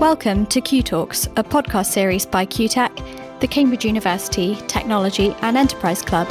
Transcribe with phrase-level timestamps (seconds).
[0.00, 6.02] Welcome to Q Talks, a podcast series by CUTEC, the Cambridge University Technology and Enterprise
[6.02, 6.28] Club.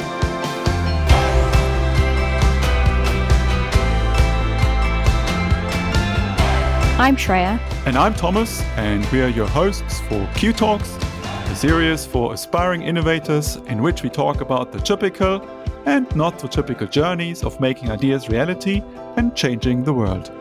[6.98, 7.60] I'm Shreya.
[7.84, 12.80] And I'm Thomas, and we are your hosts for Q Talks, a series for aspiring
[12.80, 15.46] innovators in which we talk about the typical
[15.84, 18.82] and not so typical journeys of making ideas reality
[19.16, 20.32] and changing the world.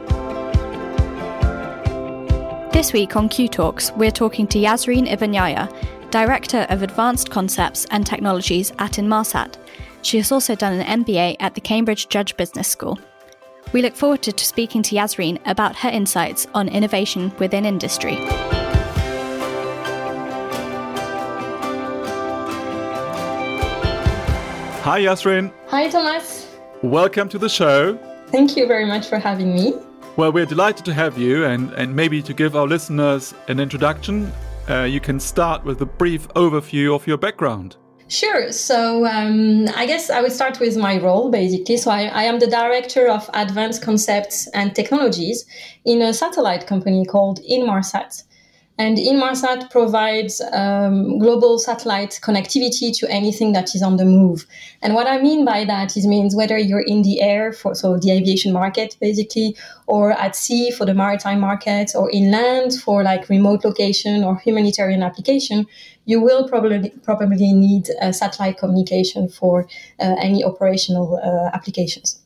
[2.71, 8.06] This week on Q Talks, we're talking to Yasreen Ibanyaya, Director of Advanced Concepts and
[8.06, 9.56] Technologies at Inmarsat.
[10.02, 13.00] She has also done an MBA at the Cambridge Judge Business School.
[13.74, 18.16] We look forward to speaking to Yasreen about her insights on innovation within industry.
[24.84, 25.52] Hi, Yasreen.
[25.70, 26.56] Hi, Thomas.
[26.84, 27.98] Welcome to the show.
[28.28, 29.74] Thank you very much for having me.
[30.18, 34.34] Well, we're delighted to have you, and, and maybe to give our listeners an introduction,
[34.68, 37.78] uh, you can start with a brief overview of your background.
[38.08, 38.52] Sure.
[38.52, 41.78] So um, I guess I would start with my role, basically.
[41.78, 45.46] So I, I, am the director of advanced concepts and technologies
[45.86, 48.24] in a satellite company called Inmarsat.
[48.80, 54.45] And Inmarsat provides um, global satellite connectivity to anything that is on the move.
[54.84, 57.97] And what I mean by that is means whether you're in the air for so
[57.97, 63.30] the aviation market basically, or at sea for the maritime market, or inland for like
[63.30, 65.66] remote location or humanitarian application,
[66.06, 69.67] you will probably probably need a satellite communication for
[70.00, 72.19] uh, any operational uh, applications.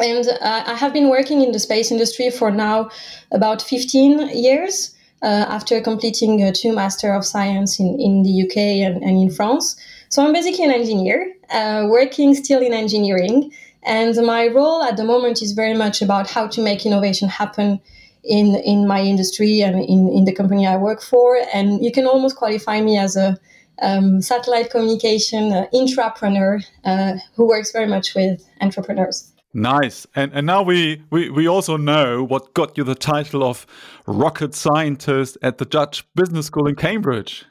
[0.00, 2.90] And uh, I have been working in the space industry for now
[3.30, 9.02] about 15 years after completing uh, two Master of Science in, in the UK and,
[9.02, 9.76] and in France.
[10.08, 13.52] So I'm basically an engineer, uh, working still in engineering.
[13.82, 17.80] And my role at the moment is very much about how to make innovation happen
[18.24, 21.38] in, in my industry and in, in the company I work for.
[21.52, 23.38] And you can almost qualify me as a
[23.80, 29.32] um, satellite communication uh, intrapreneur uh, who works very much with entrepreneurs.
[29.54, 30.06] Nice.
[30.14, 33.66] And and now we, we, we also know what got you the title of
[34.06, 37.46] rocket scientist at the Judge Business School in Cambridge.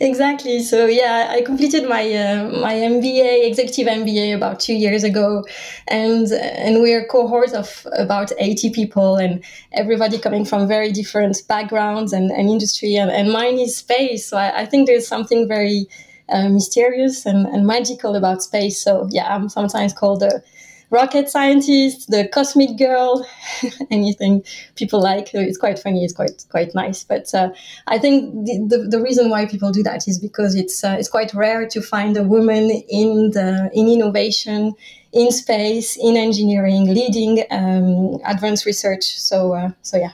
[0.00, 0.62] Exactly.
[0.62, 5.44] So yeah, I completed my uh, my MBA, executive MBA, about two years ago,
[5.88, 11.36] and and we're a cohort of about eighty people, and everybody coming from very different
[11.48, 14.26] backgrounds and, and industry, and, and mine is space.
[14.26, 15.86] So I, I think there's something very
[16.30, 18.82] uh, mysterious and, and magical about space.
[18.82, 20.42] So yeah, I'm sometimes called a
[20.90, 23.26] rocket scientist, the cosmic girl,
[23.90, 24.44] anything
[24.76, 25.30] people like.
[25.34, 26.04] It's quite funny.
[26.04, 27.04] It's quite quite nice.
[27.04, 27.50] But uh,
[27.86, 31.08] I think the, the, the, reason why people do that is because it's uh, it's
[31.08, 34.74] quite rare to find a woman in the in innovation,
[35.12, 39.04] in space, in engineering, leading um, advanced research.
[39.04, 40.12] So uh, so yeah.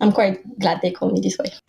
[0.00, 1.52] I'm quite glad they call me this way.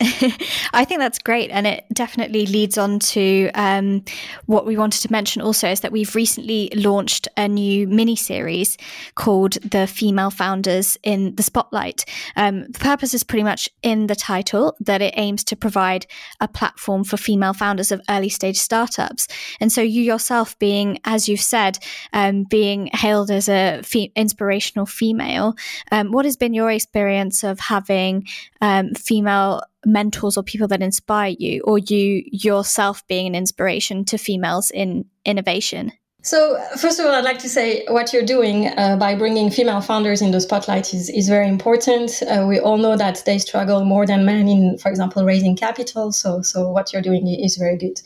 [0.72, 1.50] I think that's great.
[1.50, 4.04] And it definitely leads on to um,
[4.46, 8.76] what we wanted to mention also is that we've recently launched a new mini series
[9.14, 12.04] called The Female Founders in the Spotlight.
[12.34, 16.06] Um, the purpose is pretty much in the title that it aims to provide
[16.40, 19.28] a platform for female founders of early stage startups.
[19.60, 21.78] And so you yourself being, as you've said,
[22.12, 25.54] um, being hailed as a fe- inspirational female,
[25.92, 28.15] um, what has been your experience of having
[28.60, 34.18] um, female mentors or people that inspire you, or you yourself being an inspiration to
[34.18, 35.92] females in innovation?
[36.26, 39.80] So, first of all, I'd like to say what you're doing uh, by bringing female
[39.80, 42.20] founders in the spotlight is, is very important.
[42.28, 46.10] Uh, we all know that they struggle more than men in, for example, raising capital.
[46.10, 48.00] So, so what you're doing is very good.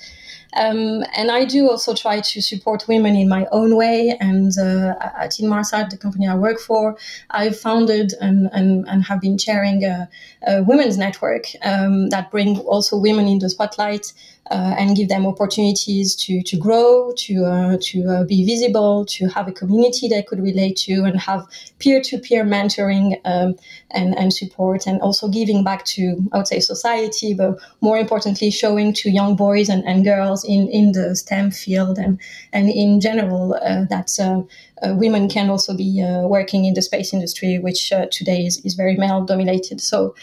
[0.55, 4.17] Um, and I do also try to support women in my own way.
[4.21, 6.97] And uh, at Inmarsat, the company I work for,
[7.31, 10.09] I've founded and, and, and have been chairing a,
[10.47, 14.13] a women's network um, that bring also women in the spotlight
[14.51, 19.29] uh, and give them opportunities to, to grow, to, uh, to uh, be visible, to
[19.29, 21.47] have a community they could relate to, and have
[21.79, 23.55] peer to peer mentoring um,
[23.93, 28.51] and, and support, and also giving back to, I would say, society, but more importantly,
[28.51, 32.21] showing to young boys and, and girls in, in the STEM field and,
[32.53, 34.11] and in general uh, that.
[34.19, 34.43] Uh,
[34.83, 38.97] uh, women can also be working in the space industry, which today is, is very
[38.97, 39.79] male dominated.
[39.79, 40.15] So,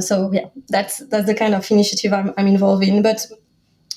[0.00, 3.02] so yeah, that's that's the kind of initiative I'm, I'm involved in.
[3.02, 3.26] But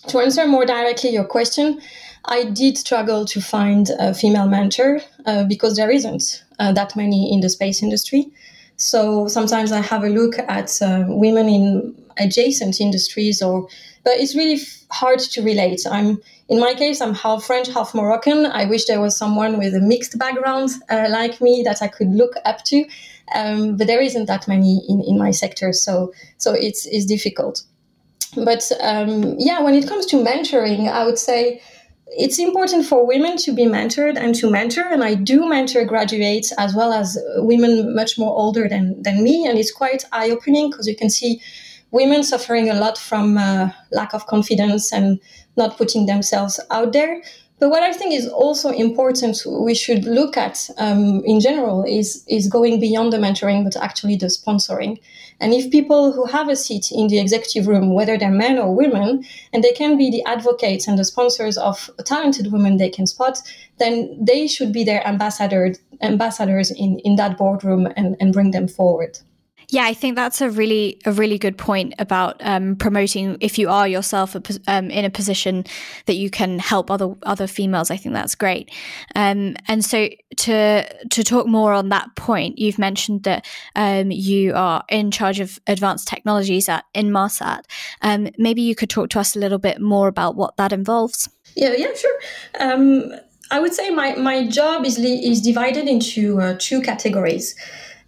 [0.07, 1.81] to answer more directly your question,
[2.25, 7.33] I did struggle to find a female mentor uh, because there isn't uh, that many
[7.33, 8.31] in the space industry.
[8.77, 13.67] So sometimes I have a look at uh, women in adjacent industries, or
[14.03, 15.81] but it's really f- hard to relate.
[15.89, 18.45] I'm in my case, I'm half French, half Moroccan.
[18.45, 22.09] I wish there was someone with a mixed background uh, like me that I could
[22.09, 22.85] look up to.
[23.33, 27.63] um, but there isn't that many in, in my sector, so so it's it's difficult.
[28.35, 31.61] But um, yeah, when it comes to mentoring, I would say
[32.07, 34.83] it's important for women to be mentored and to mentor.
[34.83, 39.45] And i do mentor graduates as well as women much more older than, than me.
[39.45, 41.41] And it's quite eye-opening because you can see
[41.91, 45.19] women suffering a lot from uh, lack of confidence and
[45.55, 47.21] not putting themselves out there
[47.59, 52.25] but what I think is also important, we should look at um, in general is
[52.27, 54.99] is going beyond the mentoring, but actually the sponsoring.
[55.39, 58.75] And if people who have a seat in the executive room, whether they're men or
[58.75, 63.07] women, and they can be the advocates and the sponsors of talented women they can
[63.07, 63.39] spot,
[63.77, 68.67] then they should be their ambassador, ambassadors in, in that boardroom and, and bring them
[68.67, 69.19] forward.
[69.73, 73.37] Yeah, I think that's a really a really good point about um, promoting.
[73.41, 75.65] If you are yourself a, um, in a position
[76.05, 78.69] that you can help other other females, I think that's great.
[79.15, 84.53] Um, and so to to talk more on that point, you've mentioned that um, you
[84.53, 87.63] are in charge of advanced technologies at Inmarsat.
[88.03, 91.29] Um, maybe you could talk to us a little bit more about what that involves.
[91.55, 92.19] Yeah, yeah, sure.
[92.59, 93.11] Um,
[93.49, 97.55] I would say my, my job is, is divided into uh, two categories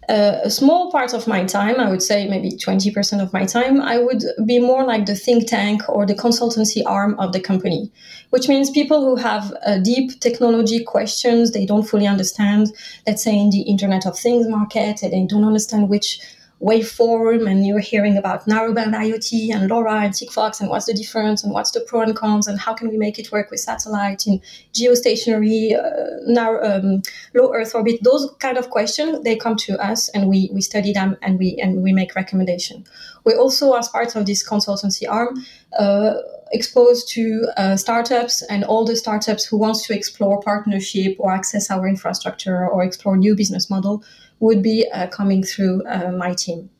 [0.08, 3.98] a small part of my time, I would say maybe 20% of my time, I
[3.98, 7.90] would be more like the think tank or the consultancy arm of the company,
[8.30, 12.72] which means people who have uh, deep technology questions they don't fully understand,
[13.06, 16.20] let's say in the Internet of Things market, and they don't understand which
[16.60, 21.44] waveform and you're hearing about narrowband IoT and LoRa and Sigfox and what's the difference
[21.44, 24.26] and what's the pro and cons and how can we make it work with satellite
[24.26, 24.40] in
[24.72, 27.02] geostationary, uh, narrow, um,
[27.34, 28.02] low Earth orbit.
[28.02, 31.56] Those kind of questions they come to us and we we study them and we
[31.62, 32.84] and we make recommendation.
[33.24, 35.44] We also, as part of this consultancy arm.
[35.78, 36.14] Uh,
[36.52, 41.72] exposed to uh, startups and all the startups who wants to explore partnership or access
[41.72, 44.02] our infrastructure or explore new business model
[44.40, 46.70] would be uh, coming through uh, my team.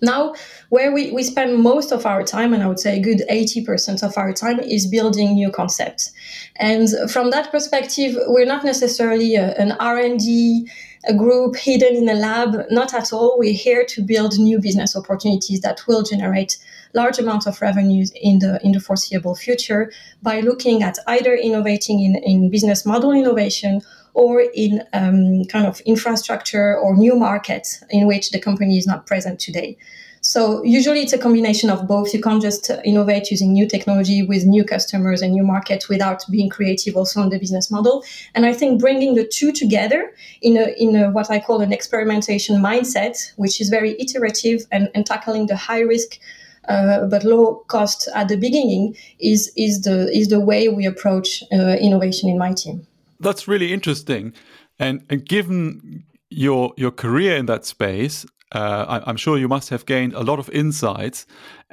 [0.00, 0.34] Now,
[0.70, 4.02] where we, we spend most of our time, and I would say a good 80%
[4.02, 6.12] of our time, is building new concepts.
[6.56, 10.68] And from that perspective, we're not necessarily a, an R&D
[11.04, 13.36] a group hidden in a lab, not at all.
[13.38, 16.58] We're here to build new business opportunities that will generate
[16.94, 19.90] large amounts of revenues in the in the foreseeable future
[20.22, 23.80] by looking at either innovating in, in business model innovation
[24.14, 29.06] or in um, kind of infrastructure or new markets in which the company is not
[29.06, 29.76] present today.
[30.24, 32.14] So usually it's a combination of both.
[32.14, 36.48] You can't just innovate using new technology with new customers and new markets without being
[36.48, 38.04] creative also on the business model.
[38.36, 41.72] And I think bringing the two together in a, in a, what I call an
[41.72, 46.18] experimentation mindset, which is very iterative and, and tackling the high risk
[46.68, 51.42] uh, but low cost at the beginning is is the is the way we approach
[51.52, 52.86] uh, innovation in my team
[53.22, 54.32] that's really interesting.
[54.78, 59.70] And, and given your your career in that space, uh, I, am sure you must
[59.70, 61.26] have gained a lot of insights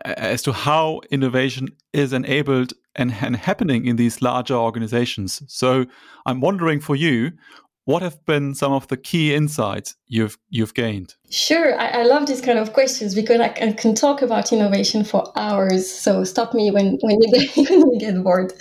[0.06, 5.42] as to how innovation is enabled and, and happening in these larger organizations.
[5.48, 5.86] So
[6.26, 7.32] I'm wondering for you,
[7.86, 11.16] what have been some of the key insights you've you've gained?
[11.32, 15.04] Sure, I, I love these kind of questions because I, I, can talk about innovation
[15.04, 15.90] for hours.
[15.90, 18.54] So stop me when when you get, when you get bored.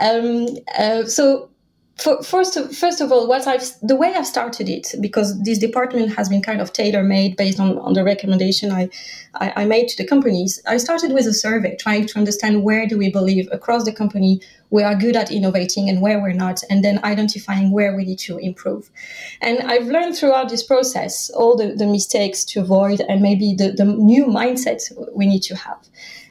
[0.00, 0.48] Um,
[0.78, 1.48] uh, so
[1.96, 5.58] for, first, of, first of all, what I've the way I've started it because this
[5.58, 8.90] department has been kind of tailor made based on, on the recommendation I,
[9.34, 10.60] I, I made to the companies.
[10.66, 14.40] I started with a survey trying to understand where do we believe across the company
[14.68, 18.18] we are good at innovating and where we're not, and then identifying where we need
[18.18, 18.90] to improve.
[19.40, 23.72] And I've learned throughout this process all the, the mistakes to avoid and maybe the,
[23.72, 24.82] the new mindset
[25.14, 25.78] we need to have.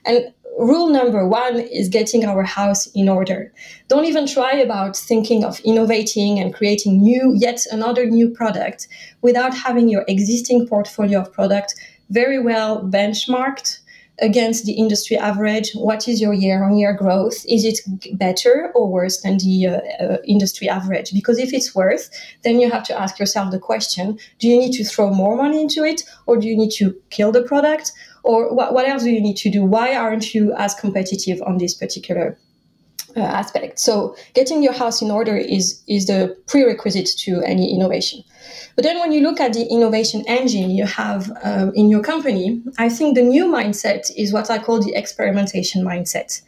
[0.05, 3.51] And rule number one is getting our house in order.
[3.87, 8.87] Don't even try about thinking of innovating and creating new, yet another new product
[9.21, 11.75] without having your existing portfolio of product
[12.09, 13.79] very well benchmarked
[14.19, 15.73] against the industry average.
[15.73, 17.45] What is your year on year growth?
[17.47, 17.79] Is it
[18.17, 21.11] better or worse than the uh, uh, industry average?
[21.11, 22.09] Because if it's worse,
[22.43, 25.61] then you have to ask yourself the question do you need to throw more money
[25.61, 27.91] into it or do you need to kill the product?
[28.25, 29.63] Or what, what else do you need to do?
[29.63, 32.37] Why aren't you as competitive on this particular
[33.15, 33.79] uh, aspect?
[33.79, 38.23] So getting your house in order is is the prerequisite to any innovation.
[38.75, 42.61] But then when you look at the innovation engine you have um, in your company,
[42.77, 46.41] I think the new mindset is what I call the experimentation mindset.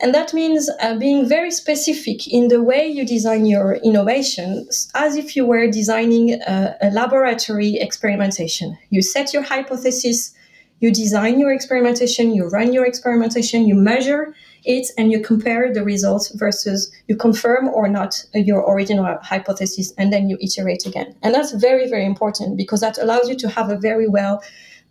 [0.00, 5.16] And that means uh, being very specific in the way you design your innovations, as
[5.16, 8.78] if you were designing a, a laboratory experimentation.
[8.90, 10.34] You set your hypothesis,
[10.80, 15.82] You design your experimentation, you run your experimentation, you measure it, and you compare the
[15.82, 21.14] results versus you confirm or not your original hypothesis, and then you iterate again.
[21.22, 24.42] And that's very, very important because that allows you to have a very well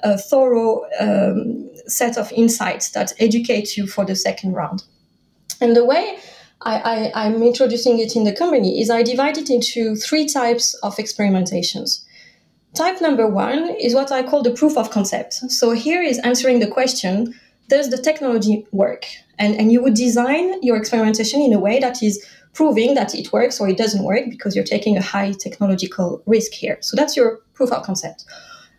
[0.04, 4.84] uh, thorough um, set of insights that educate you for the second round.
[5.62, 6.20] And the way
[6.62, 10.98] I, I'm introducing it in the company is I divide it into three types of
[10.98, 12.04] experimentations.
[12.78, 15.34] Type number one is what I call the proof of concept.
[15.34, 17.34] So here is answering the question
[17.70, 19.06] Does the technology work?
[19.40, 23.34] And, and you would design your experimentation in a way that is proving that it
[23.34, 26.78] works or it doesn't work because you're taking a high technological risk here.
[26.82, 28.26] So that's your proof of concept.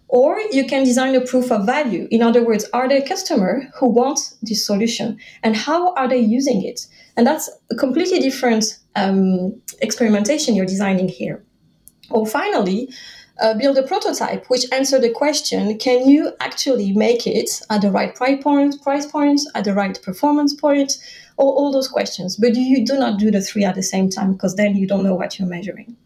[0.07, 2.07] Or you can design a proof of value.
[2.13, 6.65] In other words, are there customers who want this solution and how are they using
[6.65, 6.87] it?
[7.17, 11.43] And that's a completely different um, experimentation you're designing here.
[12.11, 12.89] Or finally,
[13.41, 17.91] uh, build a prototype which answer the question can you actually make it at the
[17.91, 20.99] right price point price point at the right performance point?
[21.37, 22.35] Or all those questions.
[22.35, 25.05] But you do not do the three at the same time because then you don't
[25.05, 25.97] know what you're measuring.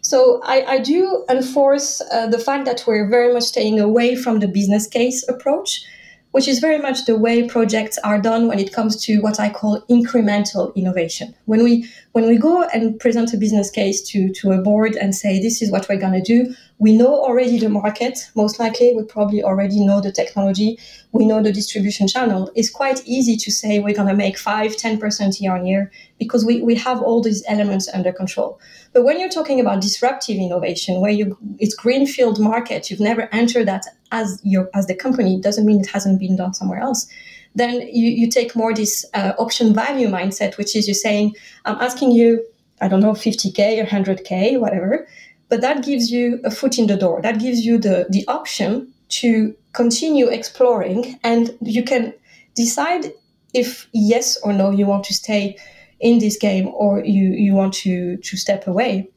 [0.00, 4.38] So I, I do enforce uh, the fact that we're very much staying away from
[4.38, 5.84] the business case approach,
[6.30, 9.50] which is very much the way projects are done when it comes to what I
[9.50, 11.34] call incremental innovation.
[11.46, 15.14] When we when we go and present a business case to, to a board and
[15.14, 19.02] say this is what we're gonna do, we know already the market, most likely we
[19.02, 20.78] probably already know the technology,
[21.12, 22.50] we know the distribution channel.
[22.54, 26.62] It's quite easy to say we're gonna make 5, 10% year on year because we,
[26.62, 28.60] we have all these elements under control.
[28.92, 33.66] But when you're talking about disruptive innovation, where you it's greenfield market, you've never entered
[33.66, 37.08] that as your as the company, it doesn't mean it hasn't been done somewhere else.
[37.54, 41.80] Then you, you take more this uh, option value mindset, which is you're saying, I'm
[41.80, 42.44] asking you,
[42.80, 45.08] I don't know, 50k or 100k, whatever,
[45.48, 47.22] but that gives you a foot in the door.
[47.22, 52.14] That gives you the the option to continue exploring, and you can
[52.54, 53.12] decide
[53.54, 55.56] if yes or no you want to stay
[56.00, 59.08] in this game or you you want to to step away.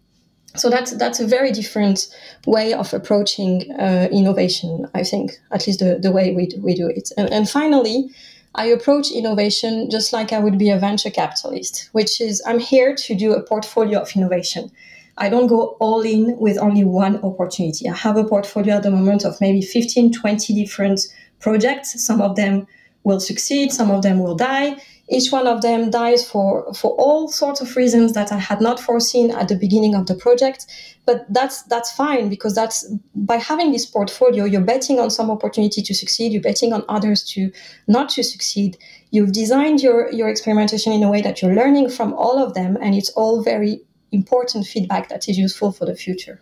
[0.56, 2.08] So that's that's a very different
[2.46, 6.88] way of approaching uh, innovation i think at least the, the way we, we do
[6.88, 7.12] it.
[7.18, 8.10] And, and finally
[8.56, 12.96] i approach innovation just like i would be a venture capitalist which is i'm here
[12.96, 14.72] to do a portfolio of innovation
[15.22, 18.92] i don't go all in with only one opportunity i have a portfolio at the
[18.92, 21.00] moment of maybe 15 20 different
[21.40, 22.68] projects some of them
[23.04, 24.76] will succeed some of them will die
[25.12, 28.80] each one of them dies for, for all sorts of reasons that I had not
[28.80, 30.66] foreseen at the beginning of the project.
[31.06, 35.82] But that's that's fine because that's by having this portfolio, you're betting on some opportunity
[35.82, 37.52] to succeed, you're betting on others to
[37.88, 38.78] not to succeed.
[39.12, 42.78] You've designed your, your experimentation in a way that you're learning from all of them,
[42.82, 46.42] and it's all very important feedback that is useful for the future.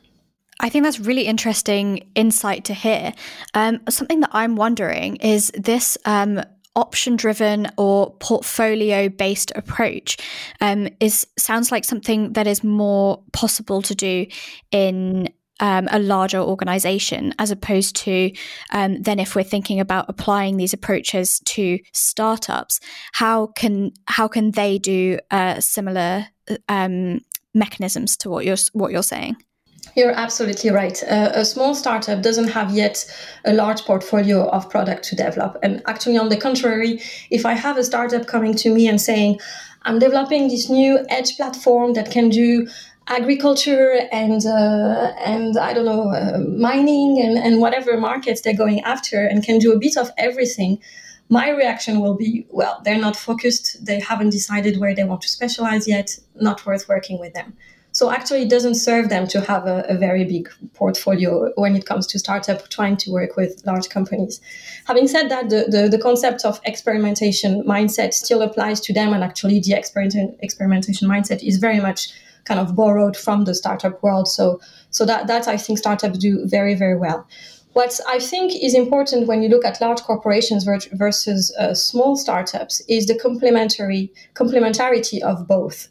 [0.60, 3.14] I think that's really interesting insight to hear.
[3.54, 6.42] Um, something that I'm wondering is this um,
[6.76, 10.18] option driven or portfolio based approach
[10.62, 14.26] um, is sounds like something that is more possible to do
[14.72, 15.30] in
[15.62, 18.32] um, a larger organization as opposed to
[18.72, 22.80] um, then if we're thinking about applying these approaches to startups
[23.14, 26.28] how can how can they do uh, similar
[26.70, 27.20] um,
[27.53, 29.36] mechanisms to what you're what you're saying
[29.96, 31.01] you're absolutely right.
[31.03, 33.06] Uh, a small startup doesn't have yet
[33.46, 35.58] a large portfolio of product to develop.
[35.63, 37.01] And actually, on the contrary,
[37.32, 39.39] if I have a startup coming to me and saying,
[39.84, 42.68] I'm developing this new edge platform that can do
[43.08, 48.82] agriculture and uh, and I don't know uh, mining and, and whatever markets they're going
[48.82, 50.79] after and can do a bit of everything.
[51.30, 53.86] My reaction will be, well, they're not focused.
[53.86, 56.18] They haven't decided where they want to specialize yet.
[56.36, 57.54] Not worth working with them.
[57.92, 61.88] So actually, it doesn't serve them to have a, a, very big portfolio when it
[61.88, 64.40] comes to startup trying to work with large companies.
[64.86, 69.24] Having said that, the, the, the concept of experimentation mindset still applies to them, and
[69.24, 72.10] actually, the experiment, experimentation mindset is very much
[72.46, 74.28] kind of borrowed from the startup world.
[74.28, 77.28] So, so that that I think startups do very very well.
[77.74, 82.82] What I think is important when you look at large corporations versus uh, small startups
[82.90, 85.88] is the complementary complementarity of both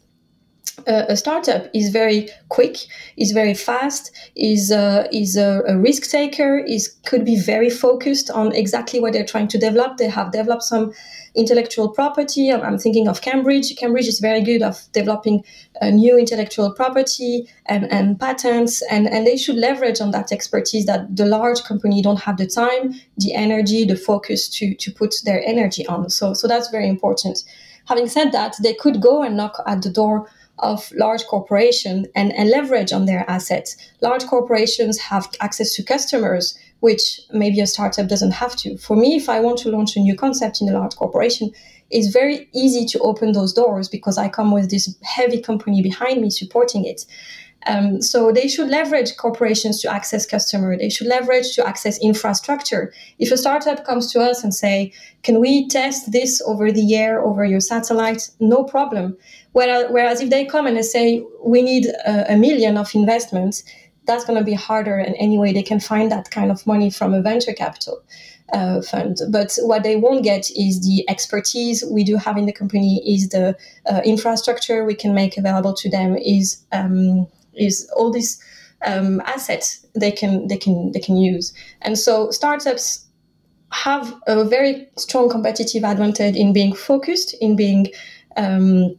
[0.87, 2.77] a startup is very quick,
[3.17, 8.29] is very fast, is uh, is a, a, risk taker, is could be very focused
[8.31, 9.97] on exactly what they're trying to develop.
[9.97, 10.93] They have developed some
[11.35, 12.51] intellectual property.
[12.51, 13.75] I'm, thinking of Cambridge.
[13.77, 15.43] Cambridge is very good of developing
[15.81, 20.85] a new intellectual property and, and patents, and, and they should leverage on that expertise
[20.85, 25.15] that the large company don't have the time, the energy, the focus to to put
[25.25, 26.09] their energy on.
[26.09, 27.43] So so that's very important.
[27.87, 32.33] Having said that, they could go and knock at the door of large corporations and,
[32.33, 33.75] and leverage on their assets.
[34.01, 38.77] Large corporations have access to customers which maybe a startup doesn't have to.
[38.77, 41.51] For me, if I want to launch a new concept in a large corporation,
[41.91, 46.21] it's very easy to open those doors because I come with this heavy company behind
[46.21, 47.05] me supporting it.
[47.67, 50.77] Um, so they should leverage corporations to access customer.
[50.77, 52.93] They should leverage to access infrastructure.
[53.17, 57.21] If a startup comes to us and say, "Can we test this over the air,
[57.21, 59.17] over your satellite?" No problem.
[59.53, 63.63] Whereas, whereas if they come and they say, "We need a, a million of investments,"
[64.05, 64.97] that's going to be harder.
[64.97, 68.01] And anyway, they can find that kind of money from a venture capital.
[68.51, 69.17] Uh, fund.
[69.29, 73.29] But what they won't get is the expertise we do have in the company, is
[73.29, 78.41] the uh, infrastructure we can make available to them, is um, is all these
[78.83, 81.53] um, assets they can they can they can use.
[81.83, 83.05] And so startups
[83.71, 87.91] have a very strong competitive advantage in being focused, in being
[88.35, 88.97] um,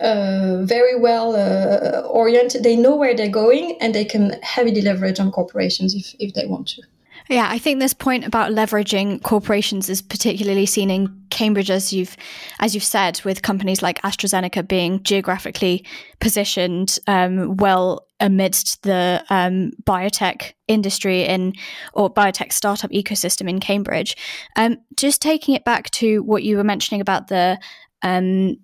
[0.00, 2.62] uh, very well uh, oriented.
[2.62, 6.46] They know where they're going, and they can heavily leverage on corporations if if they
[6.46, 6.82] want to.
[7.28, 12.16] Yeah, I think this point about leveraging corporations is particularly seen in Cambridge, as you've
[12.60, 15.84] as you've said, with companies like AstraZeneca being geographically
[16.20, 21.52] positioned um, well amidst the um, biotech industry in
[21.94, 24.16] or biotech startup ecosystem in Cambridge.
[24.54, 27.58] Um, just taking it back to what you were mentioning about the
[28.02, 28.56] um,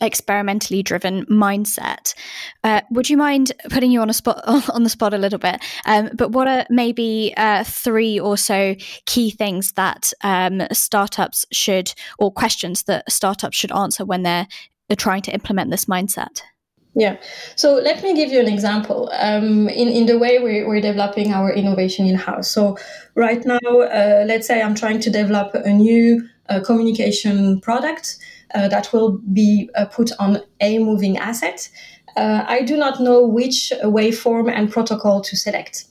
[0.00, 2.14] experimentally driven mindset.
[2.64, 5.62] Uh, would you mind putting you on a spot on the spot a little bit?
[5.86, 8.74] Um, but what are maybe uh, three or so
[9.06, 14.46] key things that um, startups should, or questions that startups should answer when they're,
[14.88, 16.42] they're trying to implement this mindset?
[16.94, 17.16] Yeah.
[17.54, 21.32] So let me give you an example um, in, in the way we're, we're developing
[21.32, 22.50] our innovation in house.
[22.50, 22.76] So,
[23.14, 28.37] right now, uh, let's say I'm trying to develop a new uh, communication product uh,
[28.54, 31.68] that will be uh, put on a moving asset.
[32.16, 35.84] Uh, I do not know which waveform and protocol to select.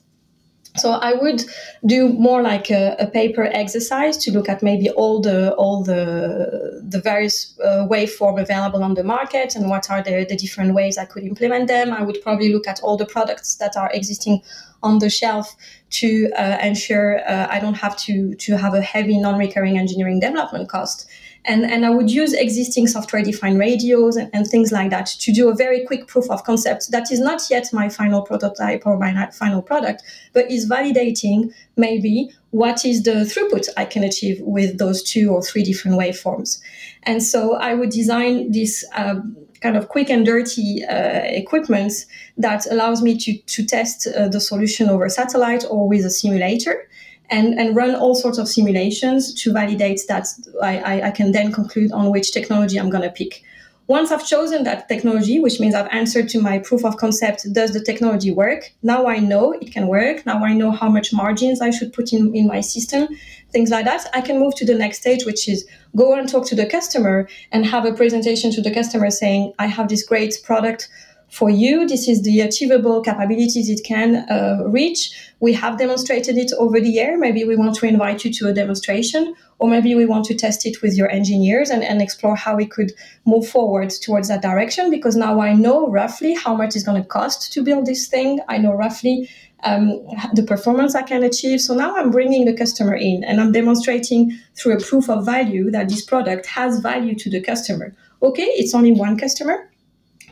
[0.77, 1.43] So I would
[1.85, 6.83] do more like a, a, paper exercise to look at maybe all the all the
[6.87, 10.97] the various uh, waveform available on the market and what are the, the different ways
[10.97, 11.91] I could implement them.
[11.91, 14.41] I would probably look at all the products that are existing
[14.83, 15.55] on the shelf
[15.89, 20.69] to uh, ensure uh, I don't have to to have a heavy non-recurring engineering development
[20.69, 21.09] cost
[21.47, 25.31] and, and I would use existing software defined radios and, and, things like that to
[25.31, 28.97] do a very quick proof of concept that is not yet my final prototype or
[28.97, 34.77] my final product, but is validating maybe what is the throughput I can achieve with
[34.77, 36.59] those two or three different waveforms.
[37.03, 38.85] And so I would design this.
[38.95, 41.91] Um, kind of quick and dirty uh, equipment
[42.37, 46.87] that allows me to, to test uh, the solution over satellite or with a simulator
[47.29, 50.27] and, and run all sorts of simulations to validate that
[50.61, 53.43] I, I, can then conclude on which technology I'm going to pick.
[53.87, 57.71] Once I've chosen that technology, which means I've answered to my proof of concept, does
[57.71, 58.73] the technology work?
[58.83, 60.25] Now I know it can work.
[60.25, 63.07] Now I know how much margins I should put in, in my system,
[63.51, 64.05] things like that.
[64.13, 67.29] I can move to the next stage, which is go and talk to the customer
[67.53, 70.89] and have a presentation to the customer saying, I have this great product
[71.29, 71.87] for you.
[71.87, 75.11] This is the achievable capabilities it can uh, reach.
[75.39, 77.17] We have demonstrated it over the year.
[77.17, 80.65] Maybe we want to invite you to a demonstration, or maybe we want to test
[80.65, 82.93] it with your engineers and, and explore how we could
[83.25, 84.89] move forward towards that direction.
[84.89, 88.39] Because now I know roughly how much it's going to cost to build this thing.
[88.47, 89.29] I know roughly
[89.63, 91.59] um, the performance I can achieve.
[91.59, 95.71] So now I'm bringing the customer in and I'm demonstrating through a proof of value
[95.71, 97.95] that this product has value to the customer.
[98.21, 99.69] Okay, it's only one customer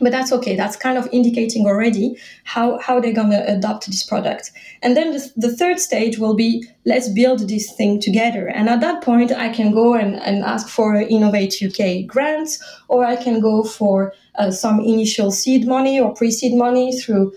[0.00, 0.56] but that's okay.
[0.56, 4.52] That's kind of indicating already how, how they're going to adopt this product.
[4.82, 8.46] And then the, the, third stage will be let's build this thing together.
[8.46, 13.04] And at that point i can go and, and ask for innovate uk grants or
[13.04, 17.32] i can go for uh, some initial seed money or pre-seed money through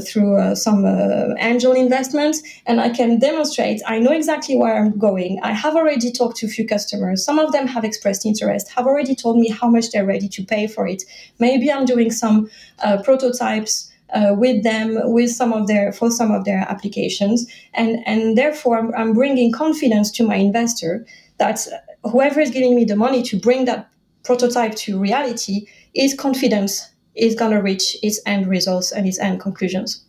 [0.00, 4.98] through uh, some uh, angel investments, and I can demonstrate I know exactly where I'm
[4.98, 5.38] going.
[5.42, 7.24] I have already talked to a few customers.
[7.24, 10.42] Some of them have expressed interest, have already told me how much they're ready to
[10.42, 11.02] pay for it.
[11.38, 12.50] Maybe I'm doing some
[12.82, 13.90] uh, prototypes.
[14.14, 18.78] Uh, with them with some of their for some of their applications and and therefore
[18.78, 21.04] I'm, I'm, bringing confidence to my investor
[21.36, 21.66] that
[22.04, 23.90] whoever is giving me the money to bring that
[24.24, 29.40] prototype to reality is confidence is going to reach its end results and its end
[29.40, 30.04] conclusions.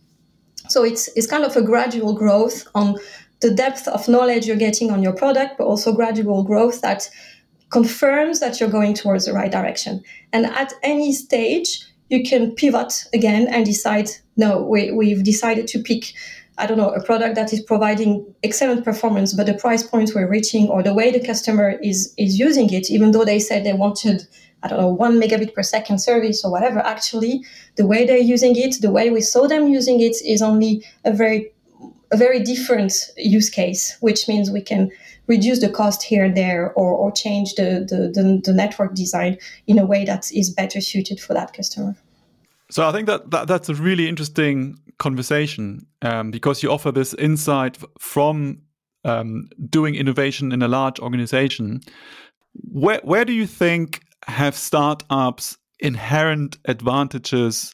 [0.68, 2.96] So it's, it's kind of a gradual growth on
[3.40, 7.08] the depth of knowledge you're getting on your product, but also gradual growth that
[7.70, 10.02] confirms that you're going towards the right direction.
[10.32, 15.78] And at any stage, you can pivot again and decide, no, we, we've decided to
[15.78, 16.12] pick,
[16.58, 20.28] I don't know, a product that is providing excellent performance, but the price point we're
[20.28, 23.72] reaching or the way the customer is, is using it, even though they said they
[23.72, 24.26] wanted
[24.62, 27.44] I don't know, one megabit per second service or whatever, actually,
[27.76, 31.12] the way they're using it, the way we saw them using it is only a
[31.12, 31.52] very
[32.12, 34.90] a very different use case, which means we can
[35.28, 39.38] reduce the cost here and there or, or change the, the, the, the network design
[39.68, 41.94] in a way that is better suited for that customer.
[42.68, 47.14] So I think that, that that's a really interesting conversation um, because you offer this
[47.14, 48.62] insight from
[49.04, 51.80] um, doing innovation in a large organization.
[52.52, 57.72] Where where do you think have startups inherent advantages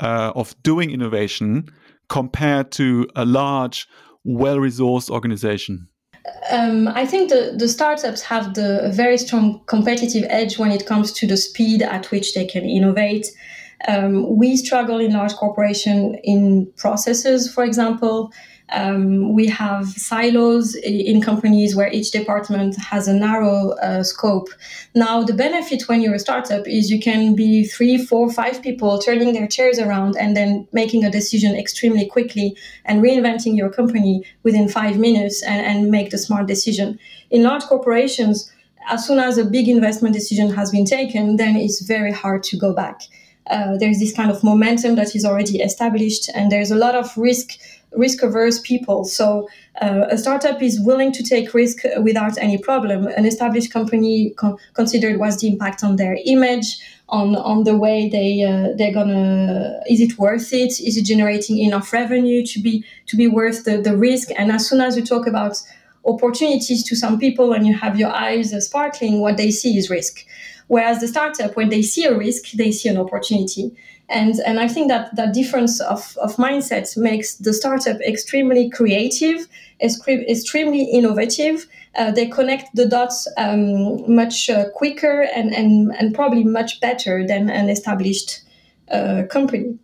[0.00, 1.68] uh, of doing innovation
[2.08, 3.86] compared to a large,
[4.24, 5.88] well-resourced organization?
[6.50, 11.12] Um, I think the, the startups have the very strong competitive edge when it comes
[11.12, 13.26] to the speed at which they can innovate
[13.88, 18.32] um, we struggle in large corporation in processes, for example.
[18.72, 24.48] Um, we have silos in companies where each department has a narrow uh, scope.
[24.94, 28.98] Now, the benefit when you're a startup is you can be three, four, five people
[28.98, 34.24] turning their chairs around and then making a decision extremely quickly and reinventing your company
[34.42, 36.98] within five minutes and, and make the smart decision.
[37.30, 38.50] In large corporations,
[38.88, 42.56] as soon as a big investment decision has been taken, then it's very hard to
[42.56, 43.02] go back
[43.50, 47.16] uh, there's this kind of momentum that is already established, and there's a lot of
[47.16, 47.58] risk
[47.96, 49.04] risk averse people.
[49.04, 49.48] So
[49.80, 53.06] uh, a startup is willing to take risk without any problem.
[53.06, 56.78] An established company con- considered what's the impact on their image,
[57.08, 59.80] on on the way they uh, they're gonna.
[59.88, 60.80] Is it worth it?
[60.80, 64.28] Is it generating enough revenue to be to be worth the, the risk?
[64.36, 65.62] And as soon as you talk about
[66.04, 70.26] opportunities to some people and you have your eyes sparkling, what they see is risk.
[70.68, 73.70] Whereas the startup, when they see a risk, they see an opportunity.
[74.12, 79.48] And, and I think that that difference of, of mindset makes the startup extremely creative,
[79.80, 81.66] extremely innovative.
[81.96, 87.26] Uh, they connect the dots um, much uh, quicker and, and, and probably much better
[87.26, 88.42] than an established
[88.90, 89.78] uh, company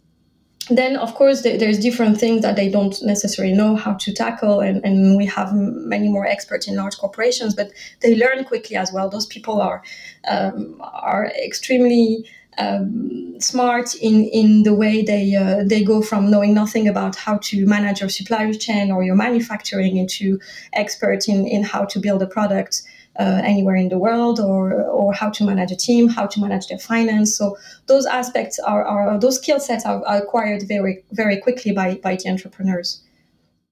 [0.70, 4.84] then of course there's different things that they don't necessarily know how to tackle and,
[4.84, 9.08] and we have many more experts in large corporations but they learn quickly as well
[9.08, 9.82] those people are
[10.28, 12.24] um, are extremely
[12.58, 17.38] um, smart in in the way they uh, they go from knowing nothing about how
[17.38, 20.38] to manage your supply chain or your manufacturing into
[20.72, 22.82] expert in in how to build a product
[23.18, 26.66] uh, anywhere in the world or or how to manage a team how to manage
[26.68, 27.36] their finance.
[27.36, 31.94] So those aspects are, are those skill sets are, are acquired very very quickly by
[31.96, 33.02] by the entrepreneurs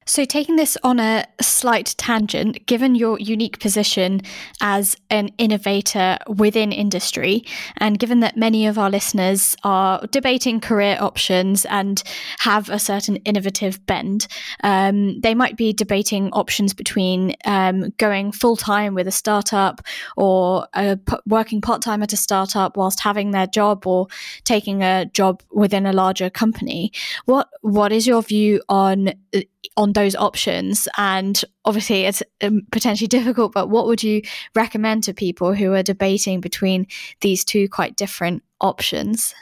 [0.09, 4.21] so, taking this on a slight tangent, given your unique position
[4.61, 7.45] as an innovator within industry,
[7.79, 12.05] and given that many of our listeners are debating career options and
[12.39, 14.29] have a certain innovative bend,
[14.63, 19.83] um, they might be debating options between um, going full time with a startup
[20.17, 20.95] or uh,
[21.27, 24.07] working part time at a startup whilst having their job or
[24.45, 26.93] taking a job within a larger company.
[27.25, 29.41] What What is your view on uh,
[29.77, 30.89] on those options.
[30.97, 34.23] And obviously it's um, potentially difficult but what would you
[34.55, 36.87] recommend to people who are debating between
[37.21, 39.35] these two quite different options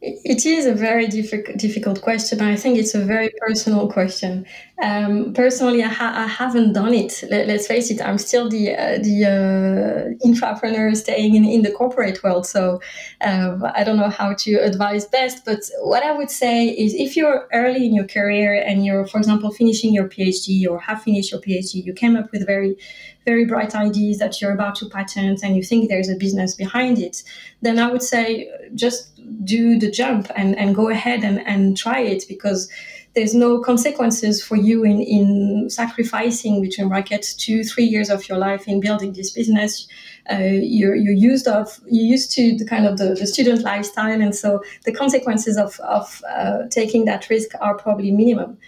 [0.00, 2.40] it is a very difficult difficult question.
[2.40, 4.46] I think it's a very personal question.
[4.80, 7.24] Um, personally, I, ha- I, haven't done it.
[7.28, 8.00] Let, us face it.
[8.00, 12.46] I'm still the uh, the uh, intrapreneur staying in, in the corporate world.
[12.46, 12.80] So
[13.22, 15.44] uh, I don't know how to advise best.
[15.44, 19.18] But what I would say is, if you're early in your career and you're, for
[19.18, 22.76] example, finishing your PhD or have finished your PhD, you came up with very
[23.24, 26.98] very bright ideas that you're about to patent and you think there's a business behind
[26.98, 27.22] it,
[27.62, 32.00] then I would say just do the jump and, and go ahead and, and try
[32.00, 32.70] it because
[33.14, 38.38] there's no consequences for you in, in sacrificing between brackets two, three years of your
[38.38, 39.88] life in building this business.
[40.30, 44.20] Uh, you're, you're used of you're used to the kind of the, the student lifestyle
[44.20, 48.58] and so the consequences of, of uh, taking that risk are probably minimum.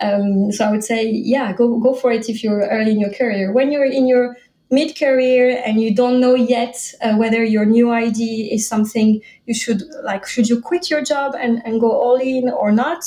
[0.00, 3.12] Um, so I would say, yeah, go go for it if you're early in your
[3.12, 3.52] career.
[3.52, 4.36] When you're in your
[4.70, 9.54] mid career and you don't know yet uh, whether your new ID is something you
[9.54, 13.04] should like, should you quit your job and, and go all in or not,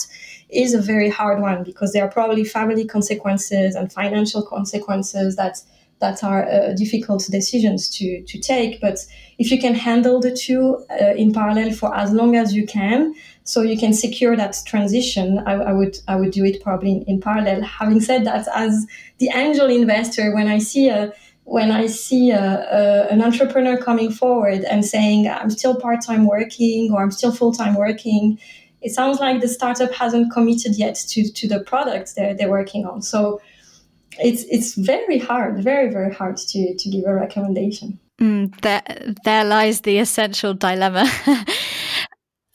[0.50, 5.62] is a very hard one because there are probably family consequences and financial consequences that
[6.00, 8.80] that are uh, difficult decisions to to take.
[8.80, 9.00] But
[9.40, 13.14] if you can handle the two uh, in parallel for as long as you can,
[13.48, 17.04] so you can secure that transition, I, I would I would do it probably in,
[17.04, 17.62] in, parallel.
[17.62, 18.86] Having said that, as
[19.20, 21.14] the angel investor, when I see a
[21.46, 26.28] when I see a, a, an entrepreneur coming forward and saying I'm still part time
[26.28, 28.38] working or I'm still full time working,
[28.82, 32.86] it sounds like the startup hasn't committed yet to to the product they're they're working
[32.86, 33.02] on.
[33.02, 33.40] So
[34.20, 37.98] it's it's very hard, very very hard to to give a recommendation.
[38.20, 38.84] Mm, there
[39.24, 41.10] there lies the essential dilemma.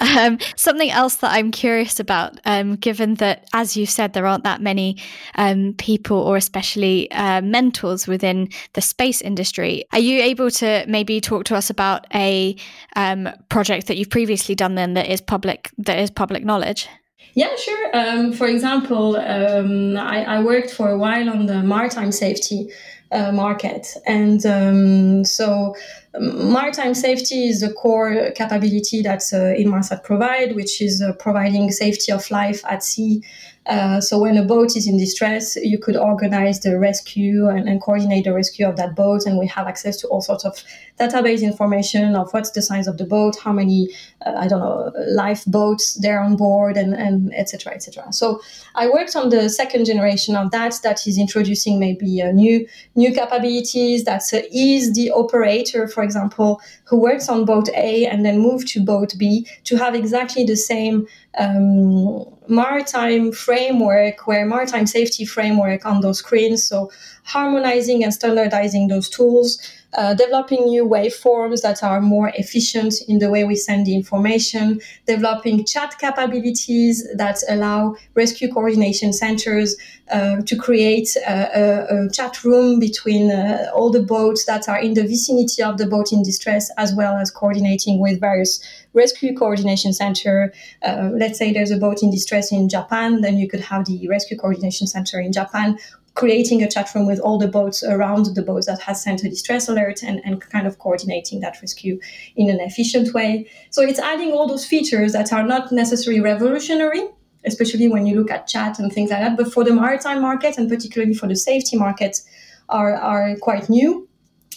[0.02, 4.42] Um, something else that I'm curious about, um, given that, as you said, there aren't
[4.42, 4.98] that many
[5.36, 9.84] um, people or especially uh, mentors within the space industry.
[9.92, 12.56] Are you able to maybe talk to us about a
[12.96, 16.88] um, project that you've previously done then that is public that is public knowledge?
[17.34, 17.96] Yeah, sure.
[17.96, 22.70] Um, for example, um, I, I, worked for a while on the maritime safety
[23.12, 23.86] uh, market.
[24.06, 25.74] And um, so
[26.18, 32.12] maritime safety is the core capability that uh, Inmarsat provide, which is uh, providing safety
[32.12, 33.22] of life at sea
[33.66, 37.80] uh, so when a boat is in distress, you could organize the rescue and, and,
[37.80, 39.24] coordinate the rescue of that boat.
[39.24, 40.56] And we have access to all sorts of
[40.98, 43.88] database information of what's the size of the boat, how many,
[44.26, 48.12] uh, I don't know, lifeboats there on board, and, and et cetera, et cetera.
[48.12, 48.40] So
[48.74, 53.14] I worked on the second generation of that, that is introducing maybe uh, new new
[53.14, 54.04] capabilities.
[54.04, 58.80] That is the operator, for example, who works on boat A and then move to
[58.80, 61.06] boat B to have exactly the same
[61.38, 66.62] um, maritime framework, where maritime safety framework on those screens.
[66.64, 66.90] So
[67.24, 69.60] harmonizing and standardizing those tools
[69.94, 74.80] uh, developing new waveforms that are more efficient in the way we send the information,
[75.06, 79.76] developing chat capabilities that allow rescue coordination centers
[80.10, 84.94] uh, to create a, a, chat room between uh, all the boats that are in
[84.94, 88.60] the vicinity of the boat in distress, as well as coordinating with various
[88.94, 90.52] rescue coordination center.
[90.82, 94.06] Uh, let's say there's a boat in distress in Japan, then you could have the
[94.08, 95.78] rescue coordination center in Japan
[96.14, 99.28] creating a chat room with all the boats around the boats that has sent a
[99.28, 101.98] distress alert and, and kind of coordinating that rescue
[102.36, 103.48] in an efficient way.
[103.70, 107.02] So it's adding all those features that are not necessarily revolutionary,
[107.44, 110.58] especially when you look at chat and things like that, but for the maritime market
[110.58, 112.20] and particularly for the safety market
[112.68, 114.08] are, are quite new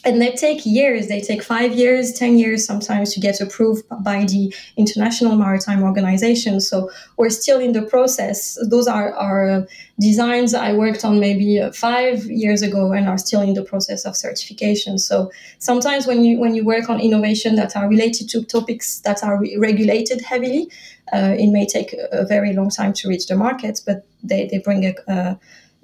[0.06, 4.24] and they take years they take five years ten years sometimes to get approved by
[4.26, 6.62] the international maritime organization.
[6.62, 8.58] So we're still in the process.
[8.70, 9.68] Those are our
[10.00, 14.06] designs i worked on maybe uh, five years ago and are still in the process
[14.06, 14.98] of certification.
[14.98, 19.24] So sometimes when you when you work on innovation that are related to topics that
[19.24, 20.70] are re- regulated heavily
[21.14, 24.58] uh, it may take a very long time to reach the market but they, they
[24.60, 25.36] bring a, uh,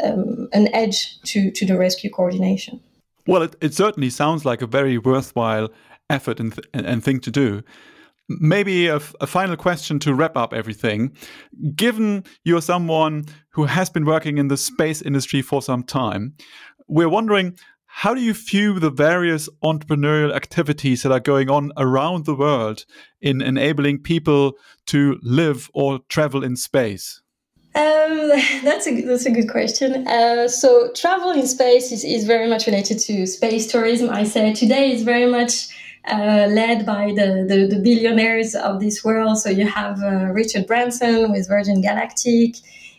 [0.03, 2.81] um, an edge to, to the rescue coordination
[3.27, 5.69] well, it, it certainly sounds like a very worthwhile
[6.09, 7.63] effort and, th- and thing to do.
[8.29, 11.15] Maybe a, a final question to wrap up everything.
[11.75, 16.35] Given you're someone who has been working in the space industry for some time,
[16.87, 17.57] we're wondering
[17.93, 22.85] how do you view the various entrepreneurial activities that are going on around the world
[23.19, 24.53] in enabling people
[24.87, 27.21] to live or travel in space?
[27.73, 28.29] Um,
[28.63, 30.07] that's a that's a good question.
[30.07, 34.09] Uh, so travel in space is, is very much related to space tourism.
[34.09, 35.69] I say today is very much
[36.05, 39.37] uh, led by the, the, the billionaires of this world.
[39.37, 42.55] So you have uh, Richard Branson with Virgin Galactic.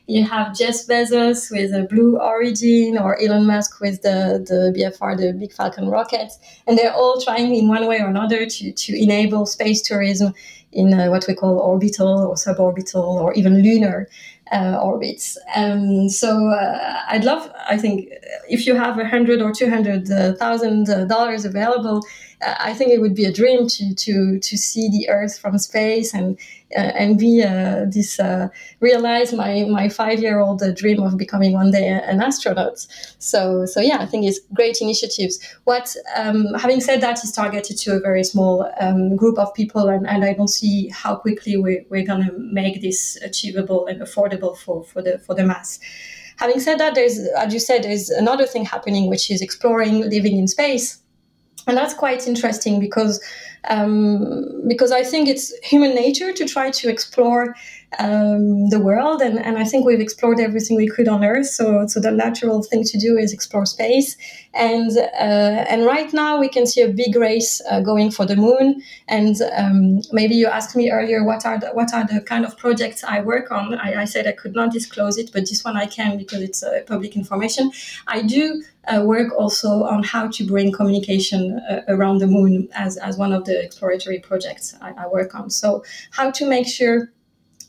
[0.07, 5.17] You have Jeff Bezos with a Blue Origin or Elon Musk with the, the BFR,
[5.17, 6.33] the Big Falcon rocket.
[6.67, 10.35] And they're all trying in one way or another to, to enable space tourism
[10.73, 14.09] in uh, what we call orbital or suborbital or even lunar
[14.53, 15.39] uh, orbits.
[15.57, 18.11] Um, so uh, I'd love, I think,
[18.49, 20.07] if you have a hundred or two hundred
[20.39, 22.05] thousand dollars available,
[22.47, 25.59] uh, I think it would be a dream to to to see the Earth from
[25.59, 26.39] space and uh,
[26.75, 28.49] and be uh, this uh,
[28.81, 32.87] realize my my five year old dream of becoming one day an astronaut.
[33.19, 35.39] So so yeah, I think it's great initiatives.
[35.65, 39.89] What um, having said that is targeted to a very small um, group of people,
[39.89, 44.01] and, and I don't see how quickly we, we're going to make this achievable and
[44.01, 45.79] affordable for for the for the mass.
[46.39, 50.39] Having said that, there's as you said, there's another thing happening, which is exploring living
[50.39, 51.03] in space
[51.67, 53.23] and that's quite interesting because
[53.69, 57.55] um, because I think it's human nature to try to explore
[57.99, 61.47] um, the world, and, and I think we've explored everything we could on Earth.
[61.47, 64.17] So so the natural thing to do is explore space,
[64.55, 68.37] and uh, and right now we can see a big race uh, going for the
[68.37, 68.83] moon.
[69.09, 72.57] And um, maybe you asked me earlier what are the, what are the kind of
[72.57, 73.75] projects I work on.
[73.75, 76.63] I, I said I could not disclose it, but this one I can because it's
[76.63, 77.71] uh, public information.
[78.07, 82.97] I do uh, work also on how to bring communication uh, around the moon as,
[82.97, 85.51] as one of the exploratory projects I, I, work on.
[85.51, 87.13] So, how to make sure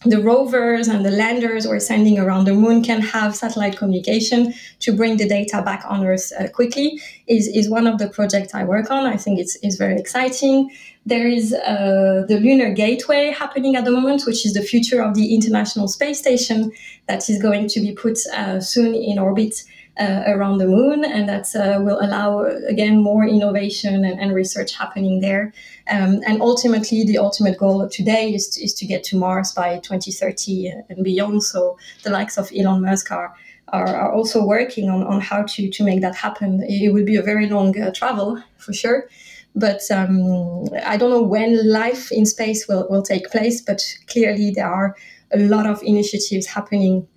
[0.06, 4.92] the rovers and the landers we're sending around the moon can have satellite communication to
[4.94, 8.64] bring the data back on Earth uh, quickly is, is one of the projects I
[8.64, 9.06] work on.
[9.06, 10.70] I think it's, it's very exciting.
[11.06, 15.16] There is uh, the Lunar Gateway happening at the moment, which is the future of
[15.16, 16.72] the International Space Station
[17.08, 19.64] that is going to be put uh, soon in orbit
[20.00, 24.76] uh, around the moon, and that uh, will allow again more innovation and, and research
[24.76, 25.54] happening there.
[25.90, 29.80] Um, and ultimately, the ultimate goal today is to, is to get to Mars by
[29.80, 31.44] 2030 and beyond.
[31.44, 33.36] So the likes of Elon Musk are
[33.74, 36.64] are, also working on, on how to, to make that happen.
[36.68, 39.10] It would be a very long uh, travel for sure.
[39.56, 44.52] But um, I don't know when life in space will, will take place, but clearly
[44.52, 44.96] there are
[45.32, 47.08] a lot of initiatives happening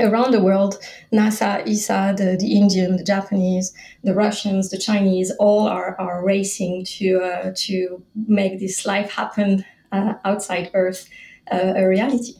[0.00, 0.78] around the world.
[1.12, 6.84] NASA, ESA, the, the Indian, the Japanese, the Russians, the Chinese, all are, are racing
[6.84, 11.08] to, uh, to make this life happen uh, outside Earth
[11.52, 12.34] uh, a reality.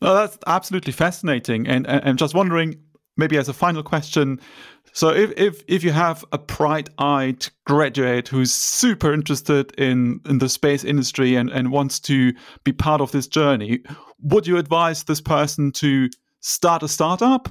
[0.00, 1.66] Well, that's absolutely fascinating.
[1.66, 2.76] And I'm just wondering,
[3.16, 4.40] maybe as a final question,
[4.92, 10.48] so if, if, if you have a bright-eyed graduate who's super interested in, in the
[10.48, 12.32] space industry and, and wants to
[12.64, 13.82] be part of this journey,
[14.20, 16.08] would you advise this person to
[16.40, 17.48] start a startup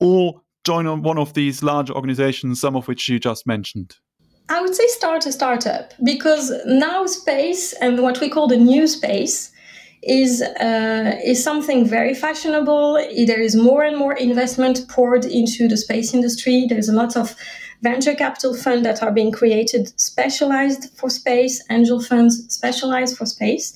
[0.00, 3.96] or join one of these large organizations, some of which you just mentioned?
[4.48, 8.86] I would say start a startup because now space and what we call the new
[8.86, 9.50] space
[10.02, 12.94] is uh, is something very fashionable.
[13.26, 16.66] There is more and more investment poured into the space industry.
[16.68, 17.34] There's a lot of
[17.82, 23.74] venture capital funds that are being created specialized for space, angel funds specialized for space.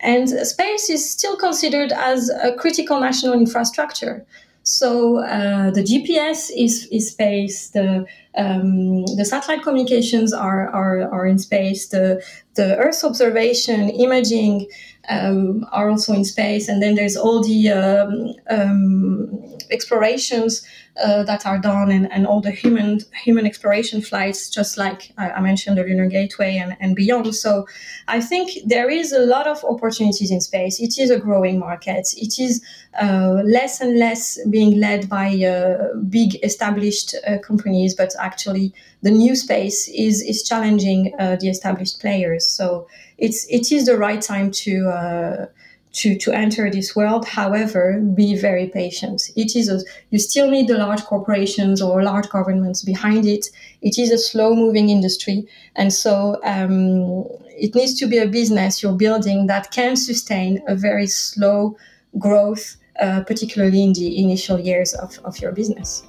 [0.00, 4.24] And space is still considered as a critical national infrastructure.
[4.62, 7.70] So uh, the GPS is, is space.
[7.70, 11.88] The um, the satellite communications are, are, are in space.
[11.88, 12.22] The
[12.54, 14.68] the Earth observation, imaging,
[15.08, 16.68] um, are also in space.
[16.68, 20.66] And then there's all the um, um, explorations
[21.02, 25.40] uh, that are done and, and all the human human exploration flights, just like I,
[25.40, 27.34] mentioned the Lunar Gateway and, and beyond.
[27.34, 27.66] So
[28.08, 30.80] I think there is a lot of opportunities in space.
[30.80, 32.08] It is a growing market.
[32.16, 32.62] It is
[33.00, 39.10] uh, less and less being led by uh, big established uh, companies, but actually the
[39.10, 42.46] new space is is challenging uh, the established players.
[42.46, 45.46] So it's it is the right time to uh,
[45.92, 47.26] to to enter this world.
[47.26, 49.30] However, be very patient.
[49.36, 53.46] It is a, you still need the large corporations or large governments behind it.
[53.82, 58.82] It is a slow moving industry, and so um, it needs to be a business
[58.82, 61.76] you're building that can sustain a very slow
[62.18, 66.02] growth, uh, particularly in the initial years of, of your business.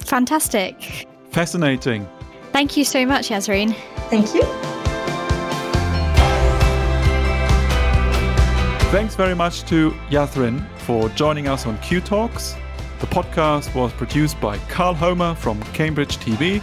[0.00, 1.06] Fantastic.
[1.30, 2.08] Fascinating.
[2.52, 3.74] Thank you so much, Yasreen.
[4.10, 4.59] Thank you.
[8.90, 12.56] Thanks very much to Yathrin for joining us on Q Talks.
[12.98, 16.60] The podcast was produced by Carl Homer from Cambridge TV.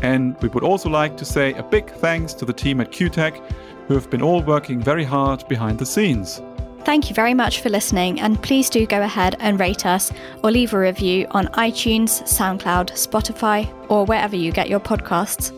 [0.00, 3.42] And we would also like to say a big thanks to the team at CUTEC
[3.88, 6.40] who have been all working very hard behind the scenes.
[6.84, 10.12] Thank you very much for listening, and please do go ahead and rate us
[10.44, 15.50] or leave a review on iTunes, SoundCloud, Spotify, or wherever you get your podcasts.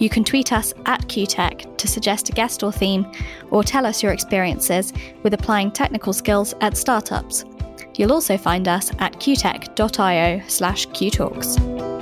[0.00, 3.06] You can tweet us at CUTEC to suggest a guest or theme,
[3.50, 7.44] or tell us your experiences with applying technical skills at startups.
[7.96, 11.99] You'll also find us at qtech.io slash qtalks.